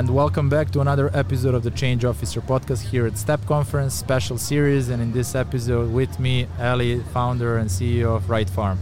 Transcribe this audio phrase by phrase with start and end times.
[0.00, 3.92] and welcome back to another episode of the Change Officer podcast here at Step Conference
[3.92, 4.88] special series.
[4.88, 8.78] And in this episode, with me, Ali, founder and CEO of Right Farm.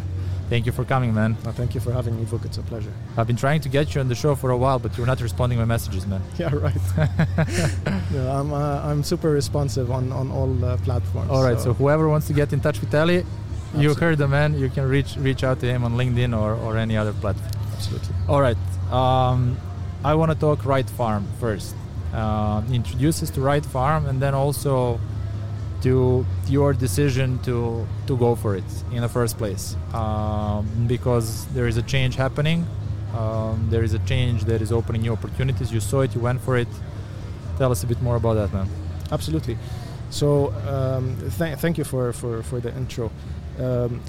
[0.48, 1.34] Thank you for coming, man.
[1.34, 2.44] Thank you for having me, Vuk.
[2.44, 2.92] It's a pleasure.
[3.16, 5.20] I've been trying to get you on the show for a while, but you're not
[5.20, 6.22] responding my messages, man.
[6.38, 6.76] Yeah, right.
[8.12, 11.30] yeah, I'm, uh, I'm super responsive on, on all uh, platforms.
[11.32, 11.64] All right, so.
[11.64, 11.74] so.
[11.74, 13.82] whoever wants to get in touch with Ali, Absolutely.
[13.82, 14.56] you heard the man.
[14.56, 17.50] You can reach reach out to him on LinkedIn or, or any other platform.
[17.74, 18.14] Absolutely.
[18.28, 18.56] All right.
[18.92, 19.58] Um,
[20.04, 21.74] I want to talk Right Farm first.
[22.12, 25.00] Uh, introduce us to Right Farm, and then also
[25.82, 29.76] to your decision to to go for it in the first place.
[29.92, 32.66] Um, because there is a change happening.
[33.16, 35.72] Um, there is a change that is opening new opportunities.
[35.72, 36.68] You saw it you went for it.
[37.58, 38.68] Tell us a bit more about that man.
[39.10, 39.56] Absolutely.
[40.10, 43.10] So um, th- thank you for, for, for the intro
[43.58, 44.00] um,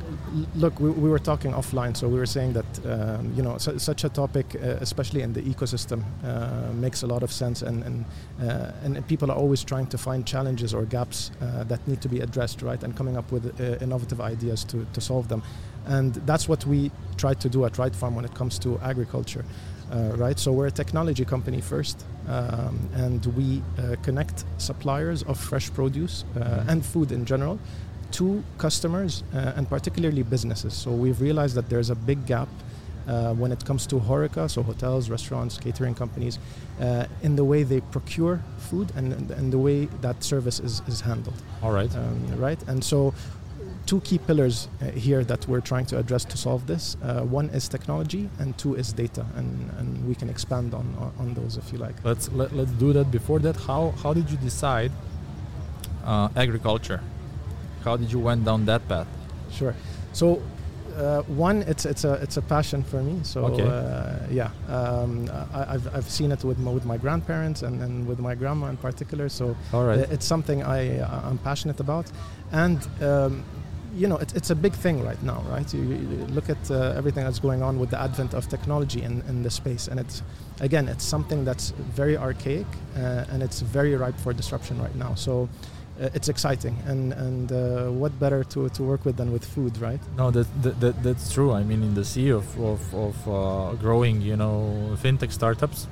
[0.56, 3.80] look, we, we, were talking offline, so we were saying that um, you know su-
[3.80, 7.84] such a topic, uh, especially in the ecosystem, uh, makes a lot of sense, and
[7.84, 8.06] and,
[8.44, 12.10] uh, and people are always trying to find challenges or gaps uh, that need to
[12.10, 15.42] be addressed, right, and coming up with uh, innovative ideas to, to solve them,
[15.88, 19.44] and that's what we try to do at Right Farm when it comes to agriculture.
[19.92, 20.38] Uh, right?
[20.38, 26.26] So we're a technology company first, um, and we uh, connect suppliers of fresh produce
[26.36, 26.70] uh, mm-hmm.
[26.70, 27.58] and food in general
[28.12, 30.74] to customers uh, and particularly businesses.
[30.74, 32.50] So we've realized that there's a big gap
[33.08, 36.38] uh, when it comes to Horeca, so hotels, restaurants, catering companies,
[36.80, 41.02] uh, in the way they procure food and, and the way that service is, is
[41.02, 41.42] handled.
[41.64, 41.94] All right.
[41.96, 42.62] Um, right.
[42.68, 43.14] And so,
[43.86, 47.50] two key pillars uh, here that we're trying to address to solve this uh, one
[47.50, 49.26] is technology, and two is data.
[49.36, 51.96] And, and we can expand on, on, on those if you like.
[52.04, 53.10] Let's, let, us let us do that.
[53.10, 54.92] Before that, how, how did you decide
[56.06, 57.02] uh, agriculture?
[57.84, 59.08] How did you went down that path?
[59.52, 59.76] Sure.
[60.14, 60.42] So
[61.00, 63.20] uh, one, it's it's a it's a passion for me.
[63.24, 63.64] So okay.
[63.64, 68.08] uh, yeah, um, I, have I've seen it with my, with my grandparents and, and
[68.08, 69.30] with my grandma in particular.
[69.30, 70.00] So All right.
[70.00, 72.12] it's something I I'm passionate about,
[72.52, 73.44] and um,
[73.96, 75.74] you know it, it's a big thing right now, right?
[75.74, 79.22] You, you look at uh, everything that's going on with the advent of technology in,
[79.30, 80.22] in the space, and it's
[80.60, 82.68] again it's something that's very archaic
[82.98, 85.16] uh, and it's very ripe for disruption right now.
[85.16, 85.48] So
[86.00, 86.76] it's exciting.
[86.86, 90.00] And and uh, what better to, to work with than with food right?
[90.18, 91.52] No that, that, that that's true.
[91.52, 95.88] I mean in the sea of of, of uh, growing you know fintech startups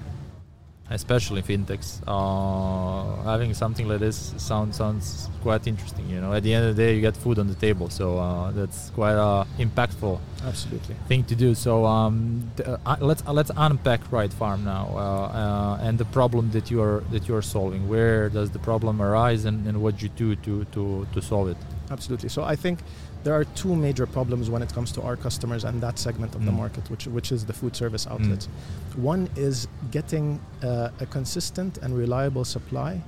[0.90, 2.02] especially fintechs.
[2.08, 6.10] Uh, having something like this sounds sounds quite interesting.
[6.10, 8.18] You know, at the end of the day, you get food on the table, so
[8.18, 11.56] uh, that's quite a impactful absolutely thing to do.
[11.56, 16.52] So um, uh, let's uh, let's unpack Right Farm now uh, uh, and the problem
[16.52, 17.88] that you are that you are solving.
[17.88, 21.58] Where does the problem arise, and, and what you do to to to solve it?
[21.90, 22.30] Absolutely.
[22.30, 22.80] So I think
[23.24, 26.42] there are two major problems when it comes to our customers and that segment of
[26.42, 26.46] mm.
[26.46, 28.48] the market, which which is the food service outlets.
[28.48, 29.00] Mm.
[29.00, 33.02] One is getting uh, a consistent and reliable supply.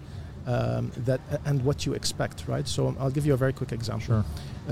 [0.48, 2.68] Um, that and what you expect, right?
[2.68, 4.24] So I'll give you a very quick example.
[4.24, 4.26] Sure.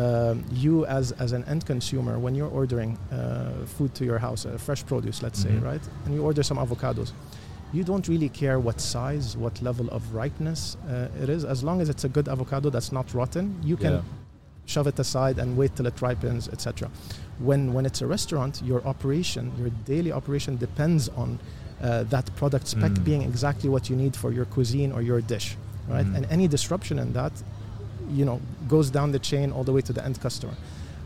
[0.03, 4.45] Um, you as as an end consumer, when you're ordering uh, food to your house,
[4.45, 5.59] uh, fresh produce, let's mm-hmm.
[5.59, 7.11] say, right, and you order some avocados,
[7.73, 11.81] you don't really care what size, what level of ripeness uh, it is, as long
[11.81, 13.59] as it's a good avocado that's not rotten.
[13.63, 14.01] You can yeah
[14.67, 16.91] shove it aside and wait till it ripens, etc.
[17.39, 21.39] When when it's a restaurant, your operation, your daily operation depends on
[21.81, 23.03] uh, that product spec mm.
[23.03, 25.55] being exactly what you need for your cuisine or your dish,
[25.87, 26.05] right?
[26.05, 26.15] Mm.
[26.15, 27.31] And any disruption in that,
[28.09, 30.53] you know, goes down the chain all the way to the end customer.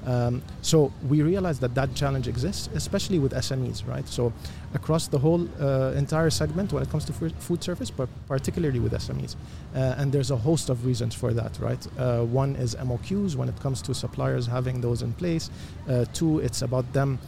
[0.05, 4.07] Um, so we realize that that challenge exists, especially with SMEs, right?
[4.07, 4.33] So
[4.73, 8.93] across the whole uh, entire segment when it comes to food service, but particularly with
[8.93, 9.35] SMEs.
[9.75, 11.85] Uh, and there's a host of reasons for that, right?
[11.97, 15.49] Uh, one is MOQs when it comes to suppliers having those in place.
[15.87, 17.19] Uh, two, it's about them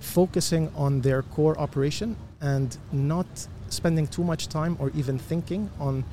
[0.00, 3.26] focusing on their core operation and not
[3.68, 6.04] spending too much time or even thinking on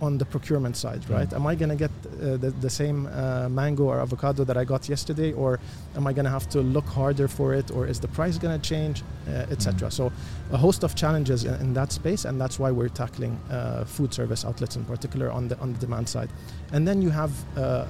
[0.00, 1.28] on the procurement side, right?
[1.28, 1.36] Mm.
[1.36, 4.64] Am I going to get uh, the, the same uh, mango or avocado that I
[4.64, 5.60] got yesterday, or
[5.96, 8.60] am I going to have to look harder for it, or is the price going
[8.60, 9.88] to change, uh, etc.
[9.88, 9.92] Mm.
[9.92, 10.12] So,
[10.52, 14.12] a host of challenges in, in, that space, and that's why we're tackling uh, food
[14.12, 16.30] service outlets in particular on the on the demand side.
[16.72, 17.86] And then you have uh,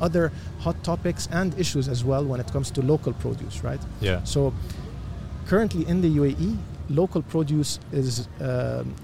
[0.00, 3.80] other hot topics and issues as well when it comes to local produce, right?
[4.00, 4.24] Yeah.
[4.24, 4.52] So,
[5.46, 6.56] currently in the UAE,
[6.88, 8.94] local produce is um,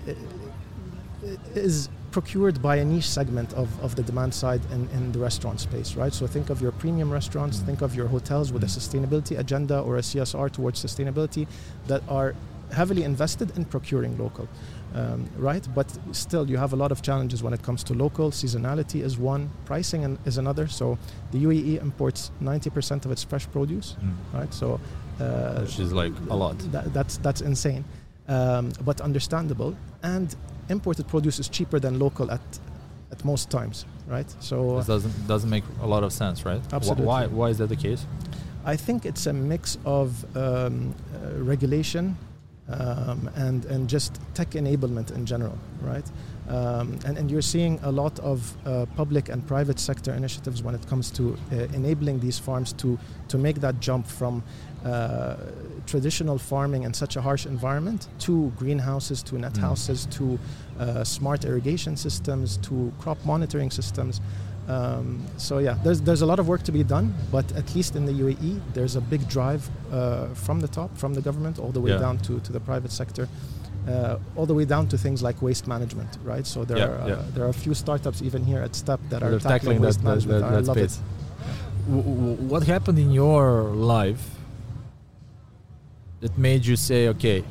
[1.54, 5.60] is procured by a niche segment of, of the demand side in, in the restaurant
[5.60, 6.12] space, right?
[6.12, 7.66] So think of your premium restaurants, mm.
[7.66, 11.46] think of your hotels with a sustainability agenda or a CSR towards sustainability
[11.86, 12.34] that are
[12.72, 14.48] heavily invested in procuring local,
[14.94, 15.66] um, right?
[15.74, 18.30] But still, you have a lot of challenges when it comes to local.
[18.30, 20.68] Seasonality is one, pricing is another.
[20.68, 20.98] So
[21.32, 24.14] the UAE imports 90% of its fresh produce, mm.
[24.32, 24.52] right?
[24.52, 24.80] So
[25.20, 26.58] uh, which is like a lot.
[26.72, 27.84] That, that's that's insane.
[28.28, 29.76] Um, but understandable.
[30.02, 30.34] And
[30.68, 32.40] imported produce is cheaper than local at
[33.12, 34.30] at most times, right?
[34.40, 36.60] So This doesn't doesn't make a lot of sense, right?
[36.72, 37.04] Absolutely.
[37.04, 38.06] Why why is that the case?
[38.64, 42.16] I think it's a mix of um, uh, regulation
[42.68, 46.04] um, and and just tech enablement in general, right?
[46.48, 50.74] Um, and, and you're seeing a lot of uh, public and private sector initiatives when
[50.74, 54.42] it comes to uh, enabling these farms to to make that jump from
[54.84, 55.36] uh,
[55.90, 58.32] traditional farming in such a harsh environment to
[58.62, 59.60] greenhouses, to net Mm.
[59.68, 60.24] houses, to
[60.78, 64.20] uh, smart irrigation systems, to crop monitoring systems.
[64.68, 65.06] Um,
[65.46, 67.06] so yeah, there's there's a lot of work to be done,
[67.36, 69.68] but at least in the UAE, there's a big drive uh,
[70.46, 72.00] from the top, from the government, all the way Yeah.
[72.06, 73.24] down to, to the private sector,
[73.88, 76.46] uh, all the way down to things like waste management, right?
[76.46, 77.34] So there Yeah, are uh, yeah.
[77.34, 80.00] there are a few startups even here at Step that are They're tackling, that, waste
[80.02, 80.40] that, management.
[80.42, 80.96] that, I love space.
[80.98, 81.02] it.
[81.96, 83.46] W- w- what happened in your
[83.96, 84.22] life
[86.20, 87.42] that made you say, okay,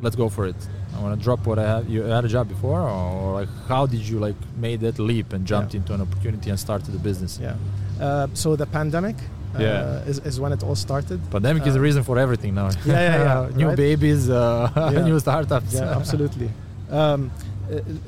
[0.00, 0.56] let's go for it?
[0.96, 1.88] I want to drop what I have.
[1.88, 5.46] You had a job before, or like how did you like made that leap and
[5.46, 5.80] jumped Yeah.
[5.80, 7.38] into an opportunity and started a business?
[7.40, 7.54] Yeah.
[8.00, 9.16] Uh, so the pandemic
[9.54, 10.10] uh, Yeah.
[10.10, 11.18] is, is when it all started.
[11.30, 12.68] Pandemic is the Uh, reason for everything now.
[12.84, 13.16] Yeah, yeah,
[13.50, 13.76] yeah, New right?
[13.76, 15.74] babies, uh, new startups.
[15.74, 16.50] Yeah, absolutely.
[16.90, 17.49] Um, uh,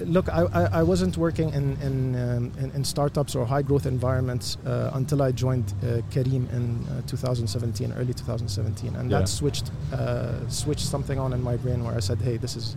[0.01, 0.43] look, I,
[0.81, 5.23] I, wasn't working in in, um, in in startups or high growth environments uh, until
[5.23, 9.19] I joined uh, Careem in uh, 2017, early 2017, and Yeah.
[9.21, 12.77] that switched uh, switched something on in my brain where I said, hey, this is,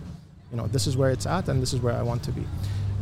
[0.50, 2.44] you know, this is where it's at, and this is where I want to be.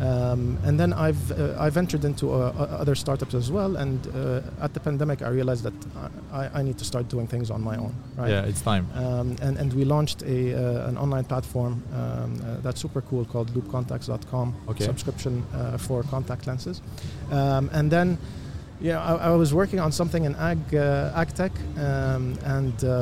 [0.00, 4.40] Um, and then I've uh, I've entered into uh, other startups as well, and uh,
[4.60, 5.74] at the pandemic I realized that
[6.32, 7.94] I, I need to start doing things on my own.
[8.16, 8.30] Right?
[8.30, 8.88] Yeah, it's time.
[8.94, 13.24] Um, and, and we launched a, uh, an online platform um, uh, that's super cool
[13.24, 14.84] called loopcontacts.com Okay.
[14.84, 16.82] subscription uh, for contact lenses
[17.30, 18.18] um, and then
[18.88, 21.52] yeah I, I was working on something in ag uh, ag tech
[21.86, 22.24] um,
[22.56, 22.92] and uh,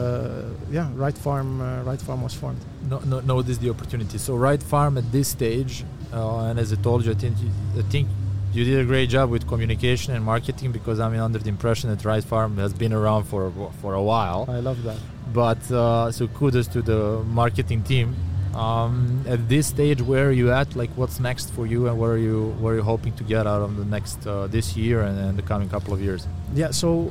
[0.77, 2.63] yeah right farm uh, right farm was formed
[2.93, 4.19] no, no, notice the opportunity.
[4.19, 5.75] So right farm at this stage,
[6.13, 7.49] uh, and as I told you, I think you,
[7.79, 8.07] I think
[8.53, 12.05] you did a great job with communication and marketing because I'm under the impression that
[12.05, 14.41] right farm has been around for a- for a while.
[14.59, 14.99] I love that
[15.33, 17.01] But uh, so kudos to the
[17.41, 18.09] marketing team.
[18.55, 20.77] Um, at this stage, where are you at?
[20.77, 23.47] Like, what's next for you, and what are you what are you hoping to get
[23.47, 26.27] out of the next uh, this year and, and the coming couple of years?
[26.55, 27.11] Yeah, so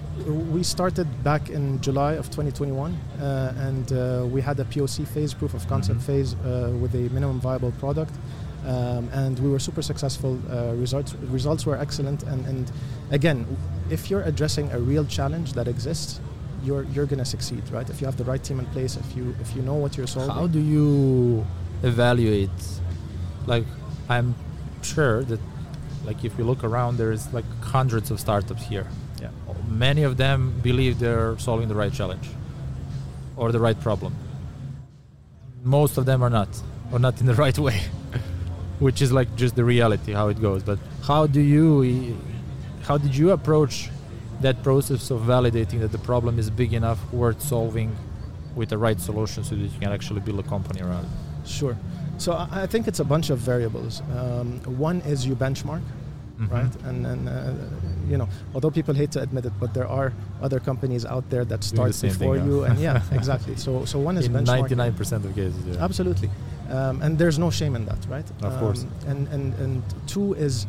[0.54, 5.34] we started back in July of 2021, uh, and uh, we had a POC phase,
[5.34, 6.04] proof of concept Mhm.
[6.04, 8.14] phase, uh, with a minimum viable product,
[8.68, 10.38] um, and we were super successful.
[10.52, 12.72] Uh, results results were excellent, and, and
[13.10, 13.46] again,
[13.90, 16.20] if you're addressing a real challenge that exists,
[16.64, 17.90] you're you're gonna succeed, right?
[17.90, 20.08] If you have the right team in place, if you if you know what you're
[20.08, 20.36] solving.
[20.36, 21.46] How do you
[21.84, 22.50] evaluate?
[23.48, 23.66] Like,
[24.10, 24.36] I'm
[24.84, 25.40] sure that,
[26.06, 28.88] like, if you look around, there's like hundreds of startups here.
[29.22, 29.30] Yeah.
[29.68, 32.28] Many of them believe they're solving the right challenge
[33.38, 34.16] or the right problem.
[35.64, 36.50] Most of them are not,
[36.92, 37.82] or not in the right way,
[38.80, 40.64] which is like just the reality how it goes.
[40.64, 42.18] But how do you,
[42.84, 43.91] how did you approach
[44.42, 47.96] that process of validating that the problem is big enough, worth solving,
[48.56, 51.48] with the right solution, so that you can actually build a company around it?
[51.48, 51.78] Sure.
[52.18, 54.02] So I think it's a bunch of variables.
[54.16, 55.82] Um, one is you benchmark.
[56.40, 56.52] Mhm.
[56.52, 56.76] right?
[56.90, 57.54] And and uh,
[58.10, 60.12] you know, although people hate to admit it, but there are
[60.42, 63.56] other companies out there that start same before you, and yeah, exactly.
[63.56, 64.78] So so one is In benchmarking.
[64.98, 65.84] 99% of cases, yeah.
[65.88, 66.30] Absolutely,
[66.70, 68.26] um, and there's no shame in that, right?
[68.42, 68.82] Of course.
[68.84, 70.66] Um, and and and two is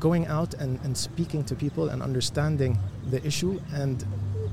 [0.00, 2.78] going out and, and speaking to people and understanding
[3.10, 4.04] the issue and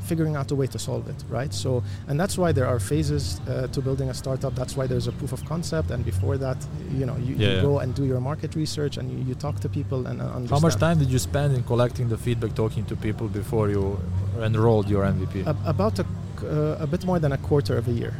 [0.02, 3.40] figuring out a way to solve it right so and that's why there are phases
[3.48, 6.58] uh, to building a startup that's why there's a proof of concept and before that
[7.00, 7.62] you know you, Yeah, you yeah.
[7.62, 10.50] go and do your market research and you, you talk to people and uh, understand
[10.50, 13.98] How much time did you spend in collecting the feedback, talking to people before you
[14.42, 15.48] enrolled your MVP?
[15.48, 16.04] Ab- about a,
[16.40, 18.14] c- uh, a bit more than a quarter of a year.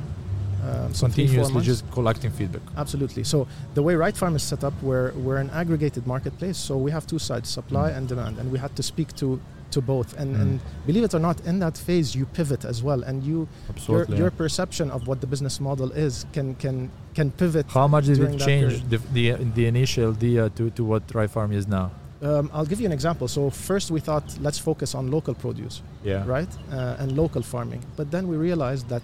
[0.64, 2.62] Um, so three, four Continuously just collecting feedback.
[2.78, 3.24] Absolutely.
[3.24, 6.58] So the way Right Farm is set up, we're, we're an aggregated marketplace.
[6.58, 7.98] So we have two sides, supply Mm.
[7.98, 9.40] and demand, and we had to speak to
[9.72, 10.10] to both.
[10.22, 10.42] And, Mm.
[10.42, 13.48] and believe it or not, in that phase, you pivot as well, and you
[13.88, 16.76] your, your perception of what the business model is can can
[17.18, 17.66] can pivot.
[17.80, 19.26] How much did it change the, the,
[19.58, 21.90] the initial idea to, to what Right Farm is now?
[22.22, 23.28] Um, I'll give you an example.
[23.28, 25.82] So first, we thought let's focus on local produce.
[26.06, 26.24] Yeah.
[26.38, 26.52] right?
[26.72, 27.82] Uh, and local farming.
[27.98, 29.04] But then we realized that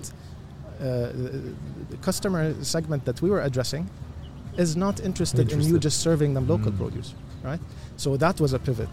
[0.79, 1.53] the
[1.91, 3.89] the customer segment that we were addressing
[4.57, 6.77] is not interested, in you just serving them local Mm.
[6.77, 7.61] produce, right?
[7.97, 8.89] So that was a pivot.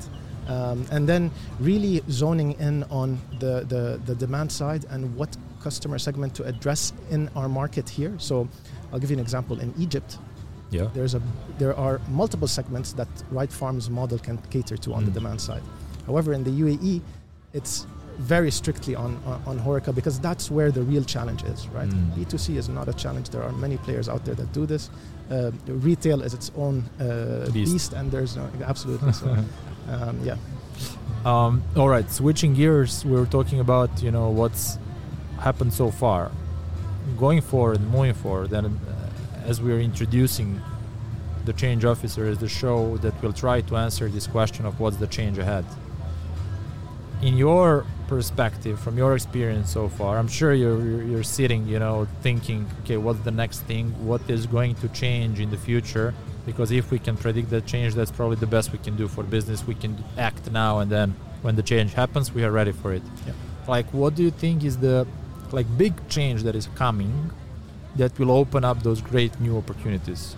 [0.49, 5.99] Um, and then really zoning in on the, the, the demand side and what customer
[5.99, 8.12] segment to address in our market here.
[8.19, 8.47] So
[8.93, 9.59] I'll give you an example.
[9.61, 10.19] In Egypt,
[10.71, 10.88] Yeah.
[10.95, 11.21] there's a
[11.59, 15.14] there are multiple segments that Right Farm's model can cater to on the Mm.
[15.14, 15.62] demand side.
[16.07, 17.00] However, in the UAE,
[17.52, 17.87] it's
[18.18, 21.88] very strictly on, on, on Horeca because that's where the real challenge is, right?
[21.88, 22.14] Mm.
[22.14, 23.30] B2C is not a challenge.
[23.30, 24.90] There are many players out there that do this.
[25.30, 27.73] Uh, retail is its own uh, Beast.
[27.73, 27.92] beast.
[27.92, 29.26] and there's no, absolutely so.
[29.88, 30.37] um, yeah.
[31.25, 34.78] Um, all right, switching gears, we were talking about you know what's
[35.40, 36.30] happened so far.
[37.18, 38.70] Going forward, moving forward, and uh,
[39.44, 40.61] as we are introducing
[41.44, 44.96] the change officer as the show that will try to answer this question of what's
[44.96, 45.64] the change ahead.
[47.23, 51.78] In your perspective, from your experience so far, I'm sure you're you're, you're sitting, you
[51.78, 53.90] know, thinking, okay, what's the next thing?
[54.06, 56.14] What is going to change in the future?
[56.46, 59.25] because if we can predict that change that's probably the best we can do for
[59.25, 62.92] business we can act now and then when the change happens we are ready for
[62.92, 63.32] it Yeah.
[63.66, 65.08] like what do you think is the
[65.50, 67.32] like big change that is coming
[67.96, 70.36] that will open up those great new opportunities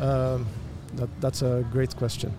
[0.00, 0.46] Um,
[0.98, 2.30] that, that's a great question.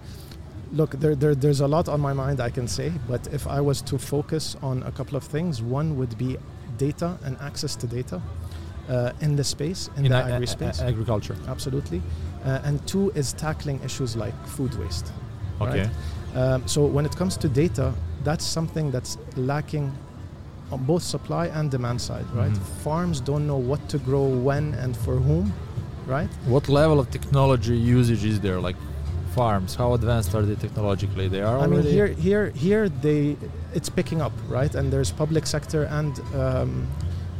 [0.73, 3.61] Look, there, there, there's a lot on my mind I can say, but if I
[3.61, 6.37] was to focus on a couple of things, one would be
[6.77, 8.21] data and access to data
[8.89, 10.81] uh, in the space, in, the a- agri space.
[10.81, 12.01] a- agriculture Absolutely.
[12.45, 15.11] Uh, and two is tackling issues like food waste.
[15.61, 15.89] okay
[16.35, 17.93] Um, so when it comes to data,
[18.25, 19.91] that's something that's lacking
[20.71, 22.51] on both supply and demand side, right?
[22.51, 22.83] Mhm.
[22.83, 25.53] Farms don't know what to grow when and for whom,
[26.07, 26.29] right?
[26.45, 28.75] what level of technology usage is there like
[29.39, 33.19] farms how advanced are they technologically they are I mean, here, here, here, they
[33.77, 34.73] it's picking up, right?
[34.77, 36.13] And there's public sector and
[36.43, 36.71] um,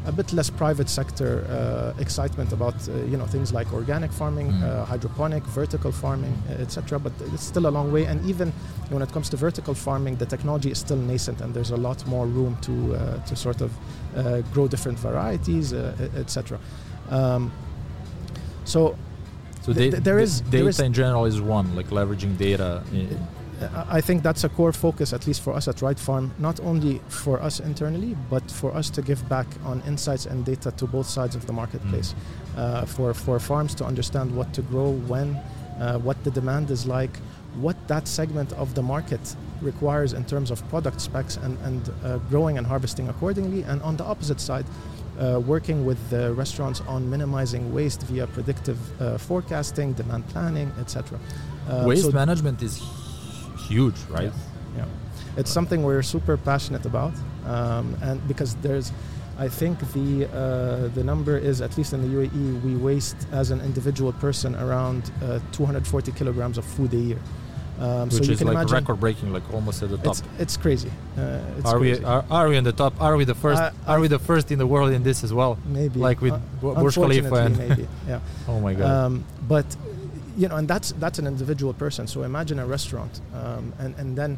[0.05, 4.47] a bit less private sector uh, excitement about uh, you know things like organic farming,
[4.51, 4.61] Mm.
[4.63, 6.99] uh, hydroponic, vertical farming, etc.
[7.05, 8.03] But it's still a long way.
[8.11, 8.47] And even
[8.93, 11.99] when it comes to vertical farming, the technology is still nascent, and there's a lot
[12.07, 12.97] more room to uh,
[13.29, 16.59] to sort of uh, grow different varieties, uh, etc.
[17.09, 17.51] Um,
[18.65, 18.95] so
[19.65, 22.83] so th- there is- data there is- in general is one like leveraging data
[23.99, 27.01] I think that's a core focus, at least for us at Right Farm, not only
[27.07, 31.07] for us internally, but for us to give back on insights and data to both
[31.07, 32.13] sides of the marketplace.
[32.57, 35.35] Uh, for, for farms to understand what to grow, when,
[35.79, 37.17] uh, what the demand is like,
[37.61, 42.17] what that segment of the market requires in terms of product specs, and, and uh,
[42.29, 43.63] growing and harvesting accordingly.
[43.63, 44.65] And on the opposite side,
[45.19, 51.19] uh, working with the restaurants on minimizing waste via predictive uh, forecasting, demand planning, etc.
[51.67, 52.81] Uh, waste so- management is
[53.67, 54.31] huge right
[54.77, 54.85] yeah.
[55.37, 57.13] It's something we're super passionate about,
[57.45, 58.91] um, and because there's,
[59.37, 63.51] I think the uh, the number is at least in the UAE we waste as
[63.51, 67.19] an individual person around uh, 240 kilograms of food a year.
[67.79, 70.57] Um, so which you is like record breaking like almost at the top it's, it's
[70.57, 70.89] crazy.
[71.17, 73.71] Uh, it's are we are, are we on the top are we the first I-
[73.85, 76.39] are we the first in the world in this as well maybe like with Uh,
[76.81, 78.19] Burj Khalifa and maybe yeah.
[78.47, 79.65] oh my god Um, but
[80.37, 82.07] you know, and that's that's an individual person.
[82.07, 84.37] So imagine a restaurant, um, and and then,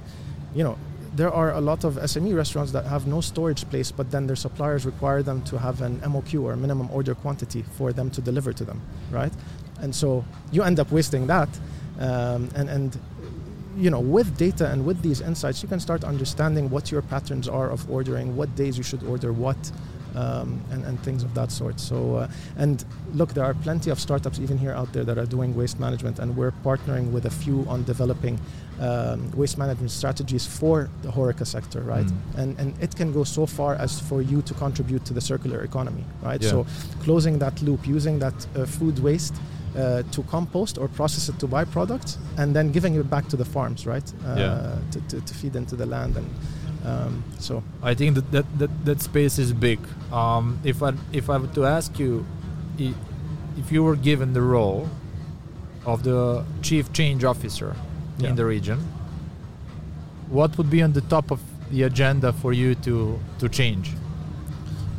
[0.54, 0.78] you know,
[1.16, 4.36] there are a lot of SME restaurants that have no storage place, but then their
[4.36, 8.54] suppliers require them to have an MOQ or minimum order quantity for them to deliver
[8.54, 8.80] to them,
[9.12, 9.34] right?
[9.82, 11.50] And so you end up wasting that,
[12.00, 13.00] um, and and
[13.78, 17.48] you know, with data and with these insights, you can start understanding what your patterns
[17.48, 19.58] are of ordering, what days you should order what,
[20.16, 21.80] um, and, and things of that sort.
[21.80, 25.26] So, uh, and look, there are plenty of startups even here out there that are
[25.26, 28.40] doing waste management, and we're partnering with a few on developing
[28.80, 32.06] um, waste management strategies for the Horeca sector, right?
[32.06, 32.38] Mm.
[32.38, 35.62] And and it can go so far as for you to contribute to the circular
[35.64, 36.42] economy, right?
[36.42, 36.50] Yeah.
[36.50, 36.68] So,
[37.04, 39.36] closing that loop, using that uh, food waste.
[39.76, 43.46] Uh, to compost or process it to byproducts, and then giving it back to the
[43.46, 44.14] farms, right?
[44.26, 44.76] Uh, Yeah.
[44.92, 46.28] to, to, to feed into the land, and
[46.86, 49.80] um, so I think that that, that, that space is big.
[50.12, 52.26] Um, if I if I were to ask you,
[53.60, 54.88] if you were given the role
[55.86, 57.76] of the chief change officer
[58.20, 58.30] Yeah.
[58.30, 58.80] in the region,
[60.30, 61.40] what would be on the top of
[61.72, 63.94] the agenda for you to to change?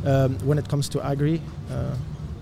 [0.05, 1.93] um, when it comes to agri, uh,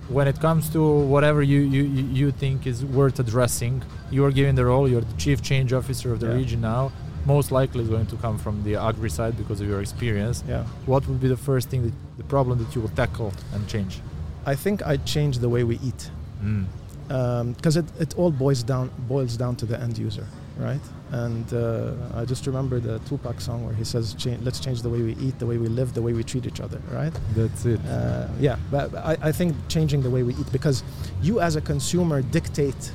[0.10, 4.56] When it comes to whatever you, you, you think is worth addressing, you are given
[4.56, 4.88] the role.
[4.88, 6.36] You're the chief change officer of the Yeah.
[6.42, 6.92] region now.
[7.26, 10.44] Most likely, is going to come from the agri side because of your experience.
[10.48, 10.64] yeah.
[10.86, 14.00] What would be the first thing, that, the problem that you will tackle and change?
[14.46, 16.10] I think I'd change the way we eat
[16.42, 16.66] mm.
[17.10, 20.26] um, because it, it all boils down boils down to the end user,
[20.60, 20.80] right?
[21.12, 24.90] And uh, I just remember the Tupac song where he says, "Cha- "Let's change the
[24.90, 27.14] way we eat, the way we live, the way we treat each other," right?
[27.36, 27.80] That's it.
[27.86, 30.84] Uh, yeah, but I, I think changing the way we eat because
[31.22, 32.92] you as a consumer dictate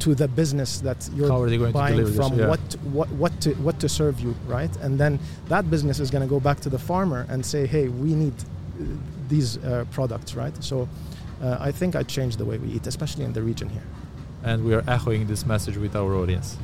[0.00, 2.28] to the business that you're How are they going to buying deliver this?
[2.28, 2.48] from Yeah.
[2.48, 2.60] what
[2.92, 4.74] what what to what to serve you, right?
[4.82, 7.88] And then that business is going to go back to the farmer and say, "Hey,
[7.88, 8.84] we need uh,
[9.28, 10.52] these uh, products," right?
[10.62, 10.88] So
[11.42, 13.86] uh, I think I'd change the way we eat, especially in the region here.
[14.44, 16.56] And we are echoing this message with our audience.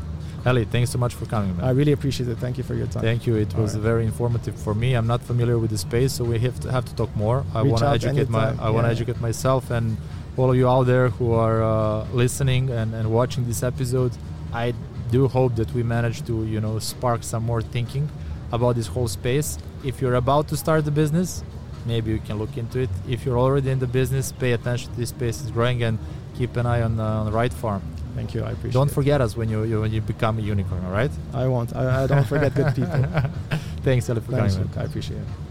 [0.47, 1.67] Ali, thanks so much for coming, man.
[1.67, 2.39] I really appreciate it.
[2.39, 3.03] Thank you for your time.
[3.03, 3.37] Thank you.
[3.37, 3.83] It was right.
[3.83, 4.95] very informative for me.
[4.95, 7.45] I'm not familiar with the space, so we have to have to talk more.
[7.55, 8.67] I want to educate my anytime.
[8.67, 9.99] I want to educate myself and
[10.39, 14.13] all of you out there who are uh, listening and, and watching this episode.
[14.53, 14.73] I
[15.11, 18.09] do hope that we manage to you know spark some more thinking
[18.53, 19.59] about this whole space.
[19.85, 21.45] If you're about to start the business,
[21.85, 22.91] maybe you can look into it.
[23.09, 25.99] If you're already in the business, pay attention to this space is growing and
[26.41, 27.83] keep an eye on, uh, on the right farm.
[28.15, 28.43] Thank you.
[28.43, 28.95] I appreciate Don't it.
[28.95, 30.83] forget us when you, you when you become a unicorn.
[30.87, 31.13] All right.
[31.35, 31.77] I won't.
[31.77, 33.03] I, I don't forget good people.
[33.87, 34.71] Thanks, Ali, for Thanks, coming.
[34.77, 35.50] I appreciate it.